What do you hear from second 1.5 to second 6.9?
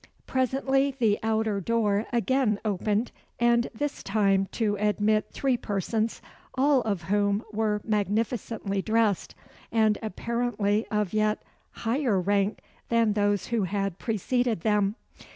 door again opened, and this time to admit three persons, all